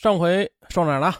[0.00, 1.14] 上回说哪了？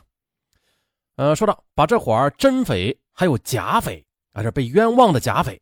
[1.16, 4.02] 呃，说到把这伙儿真匪还有假匪，
[4.32, 5.60] 啊，这被冤枉的假匪，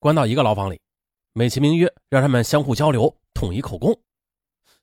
[0.00, 0.80] 关到一个牢房里，
[1.32, 3.96] 美其名曰让他们相互交流，统一口供。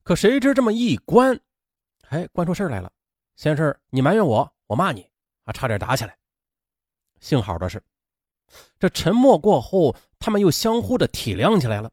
[0.02, 1.38] 可谁知这么一关，
[2.08, 2.90] 哎，关出事来了。
[3.35, 5.06] 先是你埋怨我，我骂你，
[5.44, 6.18] 啊，差点打起来。
[7.20, 7.84] 幸好的是，
[8.79, 11.92] 这沉默过后，他们又相互的体谅起来了。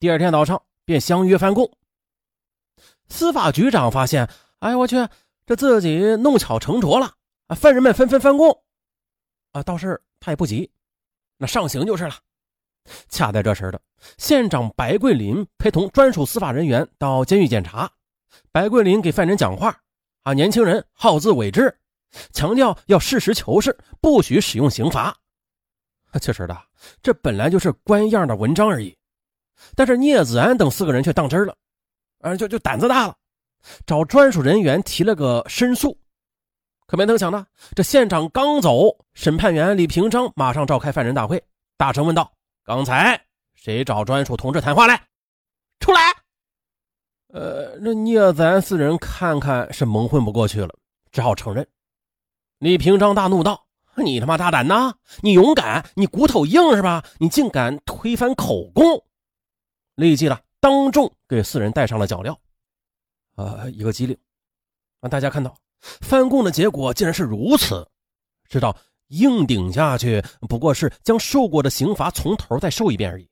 [0.00, 1.70] 第二天早上便相约翻供。
[3.08, 4.28] 司法局长发现，
[4.60, 4.96] 哎，我去，
[5.46, 7.14] 这自己弄巧成拙了
[7.48, 7.54] 啊！
[7.56, 8.62] 犯人们纷纷翻供，
[9.52, 10.70] 啊，倒是他也不急，
[11.38, 12.14] 那上刑就是了。
[13.08, 13.80] 恰在这时的，
[14.18, 17.90] 县长白桂林陪同专属司法人员到监狱检查。
[18.52, 19.74] 白桂林给犯人讲话，
[20.22, 21.74] 啊，年轻人好自为之，
[22.32, 25.16] 强调要事实求是，不许使用刑罚。
[26.20, 26.62] 确实的，
[27.02, 28.94] 这本来就是官样的文章而已，
[29.74, 31.56] 但是聂子安等四个人却当真了。
[32.20, 33.16] 啊，就就胆子大了，
[33.86, 35.98] 找专属人员提了个申诉，
[36.86, 41.42] 可没成想呢，这县长刚走，审判员李平章马上召开犯人大会，
[41.76, 42.32] 大声问道
[42.64, 43.20] ：“刚才
[43.54, 45.02] 谁找专属同志谈话来？
[45.78, 46.00] 出来！”
[47.32, 50.74] 呃，那聂子安四人看看是蒙混不过去了，
[51.12, 51.66] 只好承认。
[52.58, 53.66] 李平章大怒道
[53.96, 54.94] ：“你他妈大胆呐！
[55.20, 57.04] 你勇敢，你骨头硬是吧？
[57.18, 59.04] 你竟敢推翻口供！”
[59.96, 60.42] 立即的。
[60.62, 62.36] 当众给四人戴上了脚镣，
[63.34, 64.16] 啊，一个机灵，
[65.00, 65.56] 让大家看到
[66.00, 67.88] 翻供的结果竟然是如此，
[68.48, 68.76] 知道
[69.08, 73.28] 硬顶下去不过是将受过的刑罚从头再受一遍而已，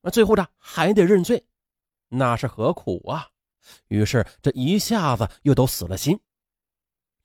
[0.00, 1.44] 那最后呢还得认罪，
[2.08, 3.28] 那是何苦啊？
[3.88, 6.18] 于是这一下子又都死了心。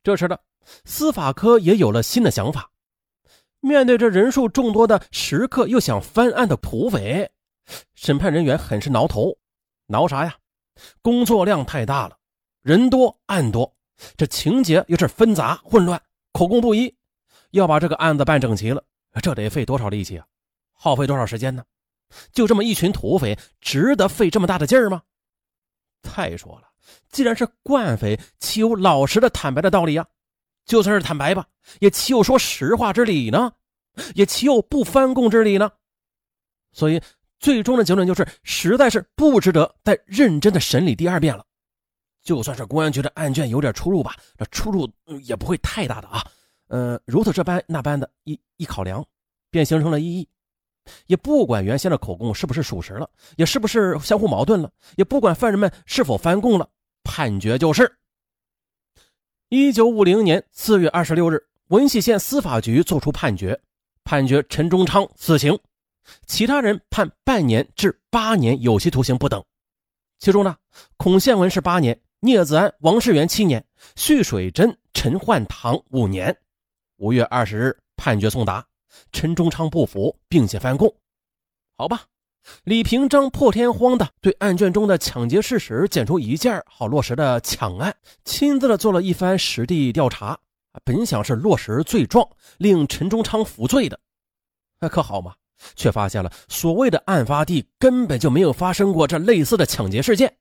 [0.03, 0.39] 这时的
[0.85, 2.69] 司法科也有了新的想法，
[3.59, 7.29] 面对这人数众多的食客又想翻案的土匪。
[7.95, 9.37] 审判人员很是挠头，
[9.87, 10.37] 挠啥呀？
[11.01, 12.17] 工作量太大了，
[12.61, 13.75] 人多案多，
[14.15, 16.93] 这情节又是纷杂混乱，口供不一，
[17.51, 18.83] 要把这个案子办整齐了，
[19.21, 20.25] 这得费多少力气啊？
[20.73, 21.63] 耗费多少时间呢？
[22.31, 25.01] 就这么一群土匪，值得费这么大的劲儿吗？
[26.01, 26.67] 再说了，
[27.09, 30.07] 既然是惯匪，岂有老实的坦白的道理呀？
[30.65, 31.47] 就算是坦白吧，
[31.79, 33.51] 也岂有说实话之理呢？
[34.13, 35.71] 也岂有不翻供之理呢？
[36.71, 37.01] 所以。
[37.39, 41.45] 最终的结论就是，实在是不值得再认真的审理第二遍了。
[42.23, 44.89] 就算是公安局的案卷有点出入吧，这出入
[45.23, 46.25] 也不会太大的啊。
[46.67, 49.05] 呃，如此这般那般的一一考量，
[49.49, 50.27] 便形成了异议。
[51.05, 56.69] 也不管原先的口供是不是属实了，也是不是相互矛盾了，也不管犯人们是否翻供了，
[57.03, 57.97] 判决就是：
[59.49, 63.57] 一九五零年四月二十六日，文喜县司法局作出判决，
[64.03, 65.57] 判决陈忠昌死刑。
[66.25, 69.43] 其他人判半年至八年有期徒刑不等，
[70.19, 70.55] 其中呢，
[70.97, 76.35] 孔宪文是八年，聂子安、王世元七年，徐水珍、陈焕堂五年。
[76.97, 78.65] 五月二十日判决送达，
[79.11, 80.91] 陈忠昌不服，并且翻供。
[81.77, 82.05] 好吧，
[82.63, 87.95] 李平章破天荒的对案卷中的抢劫事实检出一件，好落实的抢案，
[88.25, 90.39] 亲自的做了一番实地调查，
[90.83, 93.99] 本想是落实罪状，令陈忠昌服罪的，
[94.79, 95.35] 那可好嘛？
[95.75, 100.35] 却发现了所谓的案发地根本就没有发生过这类似的抢劫事件。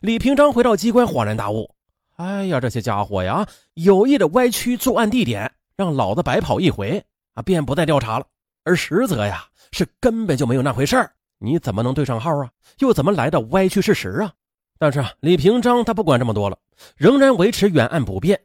[0.00, 1.74] 李平章回到机关，恍然大悟
[2.16, 8.26] ：“哎呀，这些家伙呀，有意的歪曲作案地点，让老子白跑一回啊，便不再调查了。
[8.64, 11.12] 而实则呀，是根本就没有那回事儿。
[11.38, 12.48] 你怎么能对上号啊？
[12.78, 14.32] 又怎么来的歪曲事实啊？”
[14.78, 16.58] 但是啊，李平章他不管这么多了，
[16.96, 18.40] 仍然维持原案不变，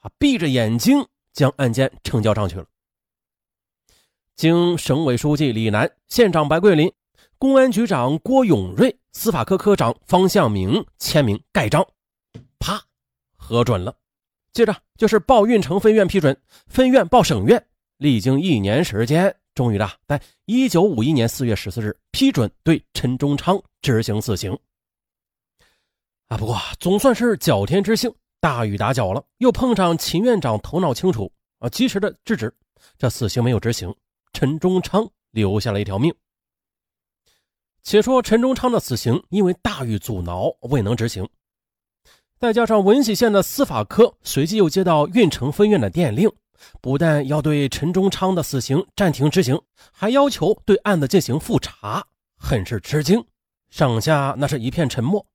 [0.00, 2.66] 啊，闭着眼睛将案件呈交上去了。
[4.34, 6.90] 经省委书记李楠、县长白桂林、
[7.38, 11.86] 公安局长郭永瑞、司法科科长方向明签名盖章，
[12.58, 12.82] 啪，
[13.36, 13.94] 核准了。
[14.52, 17.64] 接着就是报运城分院批准，分院报省院。
[17.98, 24.58] 历经一年时间，终于的在一九五一年四月十四日批准对陈忠昌执行死刑。
[26.28, 32.52] 啊，不过总算是侥天之幸，大雨打搅了，又碰上秦院长头脑清楚啊，及时的制止，
[32.98, 33.94] 这死刑没有执行。
[34.32, 36.14] 陈忠昌留下了一条命。
[37.82, 41.28] 且说陈忠昌的死刑因为大雨阻挠未能执行，
[42.38, 46.30] 再加上闻喜县的司法科随即又接到运城分院的电令，
[46.80, 52.06] 不但要对陈忠昌的死刑暂停执行，还要求对案子进行复查，
[52.36, 53.24] 很是吃惊。
[53.70, 55.26] 上下那是一片沉默。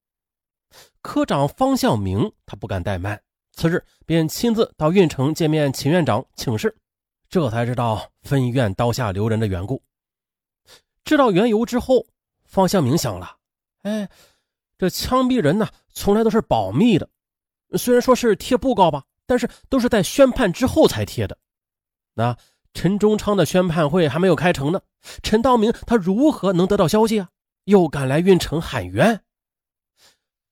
[1.02, 3.22] 科长方向明他不敢怠慢，
[3.54, 6.78] 次日便亲自到运城见面秦院长请示。
[7.30, 9.84] 这才知道分院刀下留人的缘故。
[11.04, 12.06] 知道缘由之后，
[12.46, 13.38] 方向明想了：
[13.84, 14.10] 哎，
[14.78, 17.10] 这枪毙人呢，从来都是保密的。
[17.78, 21.38] 虽然说是贴布告吧，但是都是在宣判之后才贴的。
[22.14, 22.38] 那
[22.74, 24.82] 陈忠昌的宣判会还没有开成呢，
[25.22, 27.30] 陈道明他如何能得到消息啊？
[27.66, 29.22] 又赶来运城喊冤。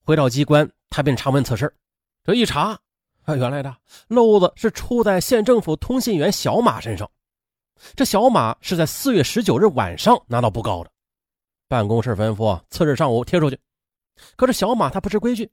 [0.04, 1.74] 回到机关，他便查问此事。
[2.24, 2.80] 这一查，
[3.26, 3.76] 啊，原来的
[4.08, 7.10] 漏子是出在县政府通信员小马身上。
[7.96, 10.90] 这小马是在四月十九日晚上拿到布告的，
[11.68, 13.60] 办公室吩咐次日上午贴出去。
[14.38, 15.52] 可是小马他不知规矩，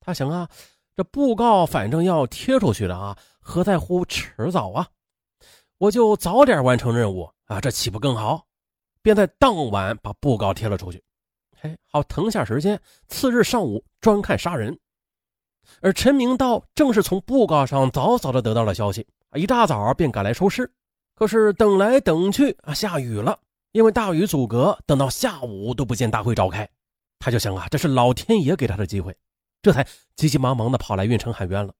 [0.00, 0.48] 他想啊，
[0.96, 4.88] 这布告反正要贴出去的啊，何在乎迟早啊？
[5.78, 8.46] 我就早点完成任务啊，这岂不更好？
[9.02, 11.02] 便在当晚把布告贴了出去，
[11.60, 14.78] 嘿，好腾下时间，次日上午专看杀人。
[15.80, 20.72] 而陈明道正是从布告上早早的得到了消息，一大早便赶来收尸。
[21.14, 23.38] 可是等来等去啊，下雨了，
[23.72, 26.68] 因为大雨阻隔，等到下午都不见大会召开。
[27.18, 29.14] 他就想啊，这是老天爷给他的机会，
[29.60, 29.86] 这才
[30.16, 31.74] 急急忙忙的跑来运城喊冤了。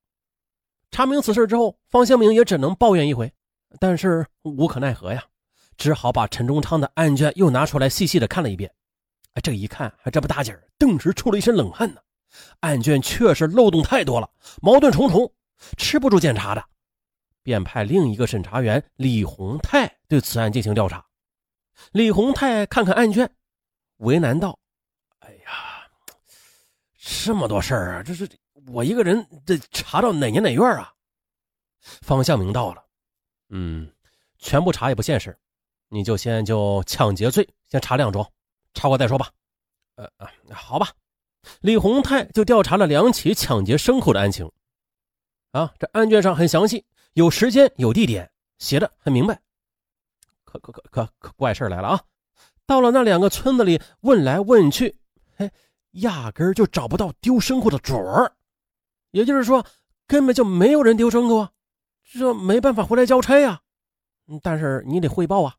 [0.90, 3.32] 查明此事之后，方兴明也只能抱怨一回，
[3.78, 5.24] 但是无可奈何呀，
[5.78, 8.70] 只好把陈忠昌的案卷又拿出来细细的看了一遍。
[9.42, 12.00] 这一看还，这不打紧顿时出了一身冷汗呢。
[12.60, 14.30] 案卷确实漏洞太多了，
[14.62, 15.32] 矛盾重重，
[15.76, 16.64] 吃不住检查的。
[17.42, 21.04] 便派另一个审查员李洪泰对此案进行调查。
[21.92, 23.28] 李洪泰看看案卷，
[23.96, 24.58] 为难道
[25.20, 25.88] ：“哎呀，
[26.98, 28.28] 这么多事儿啊，这是
[28.66, 30.92] 我一个人得查到哪年哪月啊？”
[31.80, 32.84] 方向明到了，
[33.48, 33.90] 嗯，
[34.38, 35.36] 全部查也不现实，
[35.88, 38.30] 你就先就抢劫罪先查两桩，
[38.74, 39.30] 查过再说吧。
[39.94, 40.92] 呃啊，好吧。
[41.60, 44.50] 李洪泰就调查了两起抢劫牲口的案情。
[45.52, 46.84] 啊，这案卷上很详细。
[47.14, 49.40] 有时间有地点，写的很明白。
[50.44, 52.00] 可可可可可怪事来了啊！
[52.66, 54.96] 到了那两个村子里问来问去，
[55.38, 55.50] 哎，
[55.92, 58.32] 压根就找不到丢牲口的主儿。
[59.10, 59.66] 也就是说，
[60.06, 61.50] 根本就没有人丢牲口啊！
[62.12, 63.60] 这没办法回来交差呀。
[64.42, 65.56] 但是你得汇报啊。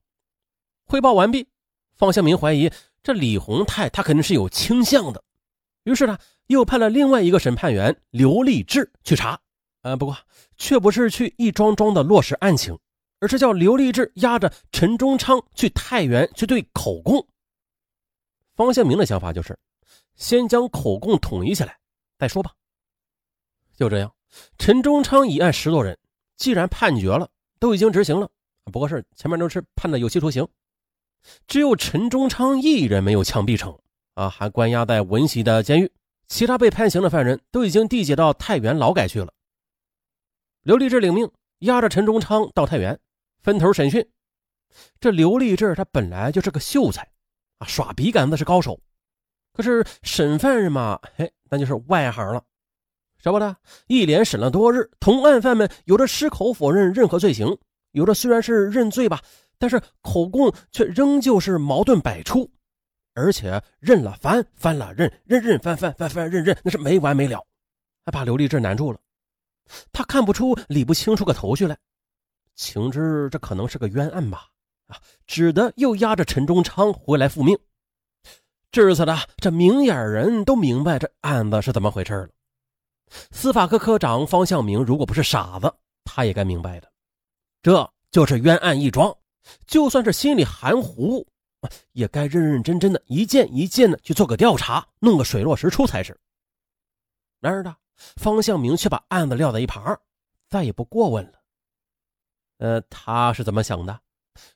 [0.85, 1.49] 汇报完毕，
[1.95, 2.71] 方向明怀疑
[3.03, 5.23] 这李洪泰他肯定是有倾向的，
[5.83, 6.17] 于是呢，
[6.47, 9.39] 又派了另外一个审判员刘立志去查。
[9.81, 10.15] 呃，不过
[10.57, 12.77] 却不是去一桩桩的落实案情，
[13.19, 17.25] 而是叫刘立志押着陈忠昌去太原去对口供。
[18.55, 19.57] 方向明的想法就是，
[20.13, 21.79] 先将口供统一起来
[22.19, 22.51] 再说吧。
[23.75, 24.13] 就这样，
[24.59, 25.97] 陈忠昌一案十多人，
[26.37, 28.29] 既然判决了，都已经执行了，
[28.65, 30.47] 不过是前面都是判的有期徒刑，
[31.47, 33.75] 只有陈忠昌一人没有枪毙成，
[34.13, 35.91] 啊，还关押在闻喜的监狱，
[36.27, 39.33] 其他被判刑的犯人都已经递解到太原劳改去了。
[40.63, 41.29] 刘立志领命，
[41.59, 42.99] 押着陈忠昌到太原，
[43.41, 44.07] 分头审讯。
[44.99, 47.09] 这刘立志他本来就是个秀才，
[47.57, 48.79] 啊，耍笔杆子是高手。
[49.53, 52.43] 可是审犯人嘛，嘿，那就是外行了。
[53.17, 53.55] 什么的，
[53.87, 57.57] 一连审了多日，同案犯们有的矢口否认任何罪行，
[57.91, 59.21] 有的虽然是认罪吧，
[59.59, 62.49] 但是口供却仍旧是矛盾百出，
[63.13, 67.45] 而且认了翻，翻了认，认认翻翻，翻翻认认，那是没完没了，
[68.05, 68.99] 还把刘立志难住了。
[69.91, 71.77] 他看不出、理不清楚个头绪来，
[72.55, 74.47] 情知这可能是个冤案吧？
[74.87, 74.97] 啊，
[75.27, 77.57] 只得又押着陈忠昌回来复命。
[78.71, 82.29] 至此的这明眼人都明白这案子是怎么回事了。
[83.31, 85.73] 司法科科长方向明如果不是傻子，
[86.05, 86.89] 他也该明白的，
[87.61, 89.13] 这就是冤案一桩。
[89.65, 91.27] 就算是心里含糊，
[91.93, 96.19] 也该认认真真的一件一件的去做个调查，弄个水落石出才是。
[97.39, 97.75] 然而呢？
[98.15, 99.99] 方向明却把案子撂在一旁，
[100.49, 101.33] 再也不过问了。
[102.57, 104.01] 呃，他是怎么想的，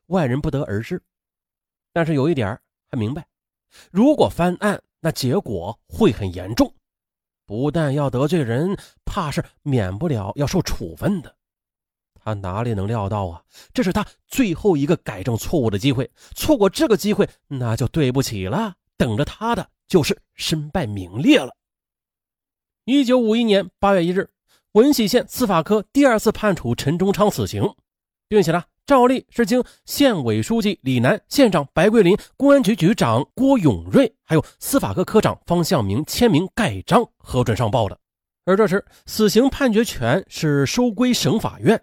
[0.07, 1.00] 外人不得而知。
[1.93, 2.59] 但是有一点
[2.89, 3.27] 还明白：
[3.91, 6.74] 如果翻案，那结果会很严重，
[7.45, 11.35] 不但要得罪人，怕是免不了要受处分的。
[12.25, 13.39] 他哪里能料到啊？
[13.72, 18.74] 这是他最后一个改正错误的机会，错过这个机会，那就对不起了。
[18.98, 21.55] 等着他的就是身败名裂了。
[22.86, 24.27] 一九五一年八月一日，
[24.72, 27.63] 文喜县司法科第二次判处陈忠昌死刑，
[28.27, 38.00] 并且呢，照例是经县委书记李楠、县长白桂林、公安局局长郭永瑞，还有司法科科长方向明签名盖章核准上报的。
[38.46, 41.79] 而这时，死刑判决权是收归省法院。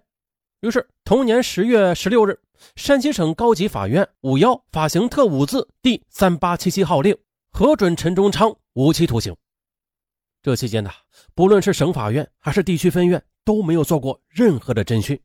[0.62, 2.38] 于是，同年十月十六日，
[2.76, 7.18] 山西省高级法院五幺法刑特五字第三八七七号令
[7.50, 9.36] 核准陈忠昌无期徒刑。
[10.40, 10.88] 这期间呢，
[11.34, 15.20] 不论是省法院还是地区分院都没有做过任何的侦讯。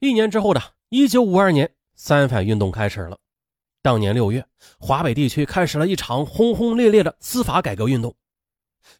[0.00, 3.16] 一年之后的一九五二年，三反运动开始了。
[3.80, 4.44] 当年六月，
[4.80, 8.12] 华北地区开始了一场轰轰烈烈的司法改革运动。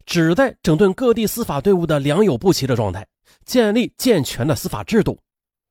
[0.07, 3.05] 旨在整顿各地司法队伍的良莠不齐的状态，
[3.45, 5.19] 建立健全的司法制度。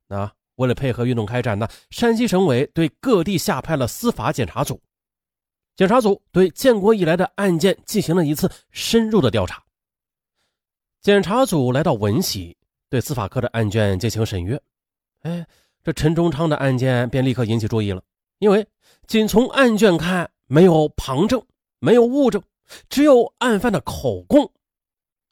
[0.07, 4.81] 那为了配合运动开展呢，山西省委对各地下派了司法检查组。
[5.75, 9.63] 检查组对建国以来的案件进行了一次深入的调查。
[11.01, 12.55] 检查组来到闻喜，
[12.89, 14.61] 对司法科的案卷进行审阅。
[15.21, 15.45] 哎，
[15.83, 18.03] 这陈忠昌的案件便立刻引起注意了，
[18.37, 18.67] 因为
[19.07, 21.43] 仅从案卷看，没有旁证，
[21.79, 22.41] 没有物证，
[22.87, 24.49] 只有案犯的口供，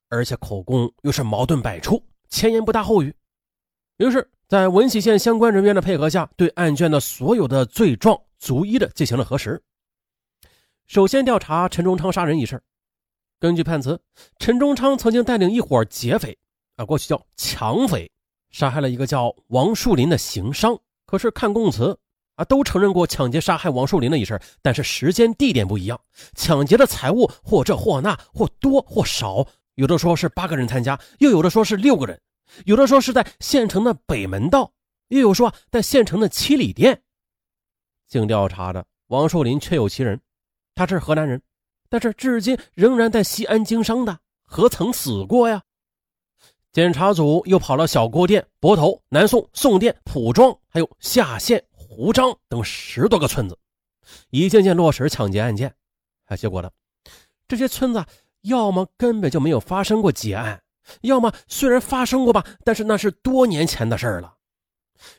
[0.09, 3.13] 而且口供又是矛盾百出，前言不搭后语。
[3.97, 9.61] 于是，在闻喜县相关人员的配合下，对案卷的所有的罪状逐一的进行了核实。
[10.87, 12.59] 首先调查陈忠昌杀人一事，
[13.39, 14.01] 根据判词，
[14.39, 16.35] 陈忠昌曾经带领一伙劫匪，
[16.77, 18.09] 啊，过去叫抢匪，
[18.49, 20.75] 杀害了一个叫王树林的行商。
[21.05, 21.97] 可是看供词，
[22.35, 25.99] 啊，都承认过抢劫杀害王树林的一事，但是时间地点不一样，
[26.33, 32.19] 抢劫的财物或这或那，或多或少，有的说是八个人参加，又有的说是六个人，
[32.65, 34.71] 有的说是在县城的北门道，
[35.07, 37.01] 又有说在县城的七里店。
[38.07, 40.19] 经调查的王树林确有其人。
[40.73, 41.41] 他是河南人，
[41.89, 45.61] 但是至今仍然在西安经商的，何曾死过呀？
[46.71, 53.57] 检查组又跑了小郭店、泊头、南宋、宋店、蒲庄，还有下县、胡张等十多个村子，
[54.29, 55.75] 一件件落实抢劫案件。
[56.25, 56.71] 啊，结果呢，
[57.49, 58.03] 这些村子
[58.41, 60.61] 要么根本就没有发生过劫案，
[61.01, 64.33] 要么虽然发生过吧，但是那是多年前的事儿了，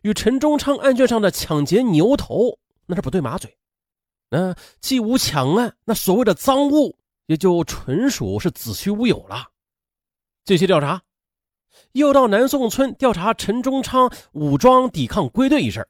[0.02, 3.56] 与陈忠昌案卷上的抢劫牛头那是不对马嘴。
[4.28, 9.48] 那既无抢案，那所谓的赃物也就纯属是子虚乌有了。
[10.44, 11.02] 继续调查，
[11.92, 15.86] 又到南宋村调查陈忠昌武装抵抗归队一事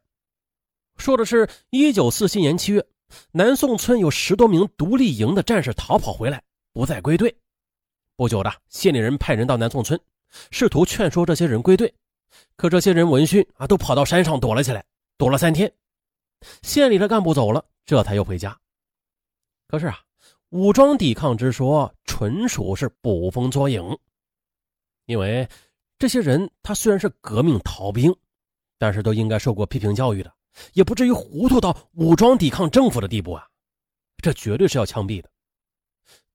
[0.99, 2.85] 说的是一九四七年七月，
[3.31, 6.43] 南宋村有十多名独立营的战士逃跑回来，
[6.73, 7.35] 不再归队。
[8.17, 10.01] 不久的，县里人派人到南宋村，
[10.51, 11.93] 试图劝说这些人归队，
[12.57, 14.85] 可这些人闻讯啊，都跑到山上躲了起来，
[15.17, 15.73] 躲了三天。
[16.63, 17.65] 县里的干部走了。
[17.85, 18.57] 这才又回家。
[19.67, 19.99] 可是啊，
[20.51, 23.99] 武装抵抗之说纯属是捕风捉影。
[25.07, 25.49] 因为
[25.99, 28.15] 这些人他虽然是革命逃兵，
[28.79, 30.33] 但是都应该受过批评教育的，
[30.75, 33.49] 也不至于糊涂到武装抵抗政府的地步啊。
[34.19, 35.29] 这绝对是要枪毙的。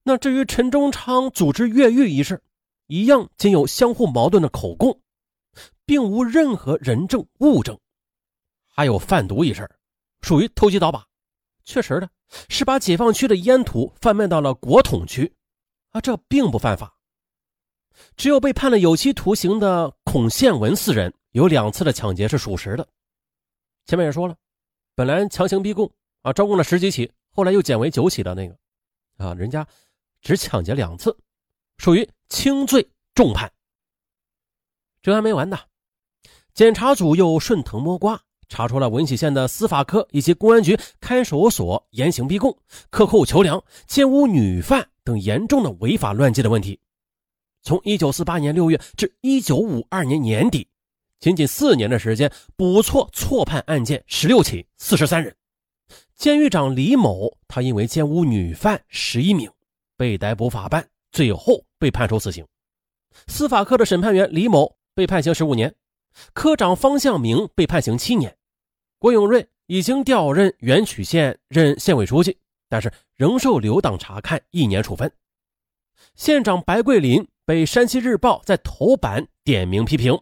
[0.07, 2.41] 那至于陈忠昌组织越狱一事，
[2.85, 4.97] 一样仅有相互矛盾的口供，
[5.85, 7.77] 并无任何人证物证。
[8.65, 9.69] 还有贩毒一事，
[10.21, 11.05] 属于投机倒把。
[11.65, 12.09] 确实的
[12.47, 15.29] 是把解放区的烟土贩卖到了国统区，
[15.89, 16.97] 啊，这并不犯法。
[18.15, 22.87] 只有被判了有期徒刑的孔宪文四人有两次的抢劫是属实的。
[23.85, 24.37] 前面也说了，
[24.95, 28.55] 本来强行逼供啊，招供了十几起，后来又减为九起的那个，
[29.17, 29.67] 啊，人家
[30.21, 31.17] 只抢劫两次，
[31.77, 33.51] 属于轻罪重判。
[35.01, 35.57] 这还没完呢，
[36.53, 38.21] 检查组又顺藤摸瓜。
[38.49, 42.57] 查出了闻喜县的司法科以及公安局看守所严刑逼供、
[42.89, 46.79] 克扣囚粮、奸污女犯等严重的违法乱纪的问题。
[47.61, 50.65] 从1948年6月至1952年年底，
[51.19, 55.35] 仅仅四年的时间，补错错判案件16起，43人。
[56.15, 59.51] 监狱长李某，他因为奸污女犯11名，
[59.97, 62.45] 被逮捕法办，最后被判处死刑。
[63.25, 65.75] 司法科的审判员李某被判刑15年，
[66.33, 68.37] 科长方向明被判刑七年。
[68.99, 72.37] 郭永瑞已经调任垣曲县任县委书记，
[72.69, 75.11] 但是仍受留党察看一年处分。
[76.15, 80.19] 县长白桂林被山西日报在头版点名批评。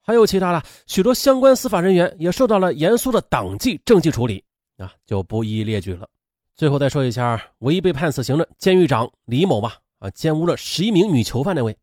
[0.00, 4.44] 还有其他的许多相关司法人员也受到了严肃的党纪政纪处理
[4.76, 6.08] 啊，就不一一列举了。
[6.54, 11.76] 最后再说一下，唯一被判死刑的监狱长李某吧，啊，奸污了十一名女囚犯那位，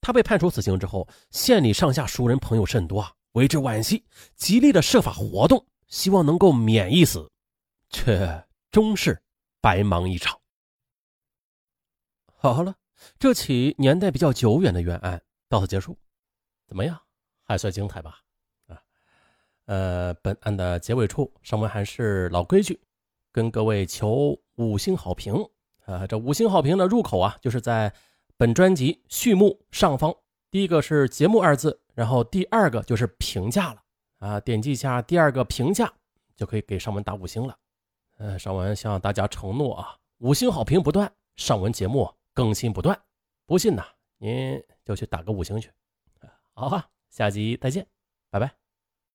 [0.00, 3.12] 他被判处死刑之后，县里上下熟人朋友甚多啊。
[3.32, 4.04] 为之惋惜，
[4.36, 7.28] 极力的设法活动，希望能够免一死，
[7.90, 9.20] 却终是
[9.60, 10.40] 白忙一场。
[12.36, 12.76] 好了，
[13.18, 15.98] 这起年代比较久远的冤案到此结束，
[16.68, 16.96] 怎么样？
[17.42, 18.20] 还算精彩吧？
[18.68, 18.80] 啊，
[19.64, 22.80] 呃，本案的结尾处，尚文还是老规矩，
[23.34, 25.34] 跟各位求五星好评
[25.86, 26.06] 啊！
[26.06, 27.92] 这五星好评的入口啊，就是在
[28.36, 30.14] 本专辑序幕上方，
[30.52, 31.80] 第一个是节目二字。
[31.94, 33.82] 然后第二个就是评价了
[34.18, 35.92] 啊，点击一下第二个评价，
[36.36, 37.56] 就可以给上文打五星了。
[38.18, 42.96] 呃，上文向大家承诺啊，五星好评不断，上文节目更新不断。
[43.46, 43.82] 不信呢，
[44.18, 45.68] 您就去打个五星去。
[46.52, 47.84] 好啊，下集再见，
[48.30, 48.63] 拜拜。